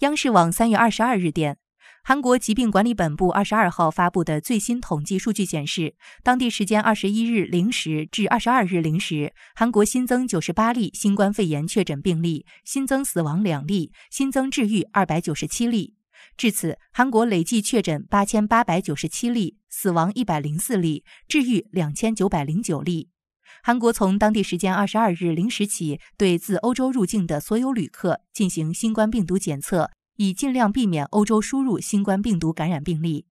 [0.00, 1.58] 央视网三月二十二日电。
[2.04, 15.96] 韩国疾病管理本部二十二号发布的最新统计数据显示，当地时间二十一日零时至二十二日零时，韩国新增九十八例新冠肺炎确诊病例，新增死亡两例，新增治愈二百九十七例。
[16.36, 23.08] 至此，韩国累计确诊八千八百九十七例，死亡一百零四例，治愈两千九百零九例。
[23.62, 29.90] 韩国从当地时间二十二日零时起，对自欧洲入境的所有旅客进行新冠病毒检测。
[30.20, 33.26] 以尽量避免欧洲输入新冠病毒感染病例。